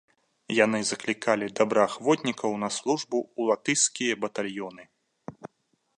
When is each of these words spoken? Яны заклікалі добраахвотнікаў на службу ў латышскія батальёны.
Яны 0.59 0.79
заклікалі 0.91 1.45
добраахвотнікаў 1.59 2.51
на 2.65 2.69
службу 2.79 3.17
ў 3.27 3.41
латышскія 3.53 4.13
батальёны. 4.25 4.83